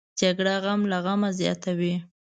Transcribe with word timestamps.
جګړه 0.19 0.55
غم 0.63 0.81
له 0.91 0.97
غمه 1.05 1.29
زیاتوي 1.39 1.93